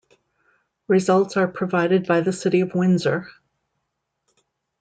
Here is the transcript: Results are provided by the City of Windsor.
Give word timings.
Results 0.87 1.37
are 1.37 1.47
provided 1.47 2.07
by 2.07 2.21
the 2.21 2.33
City 2.33 2.61
of 2.61 2.73
Windsor. 2.73 3.27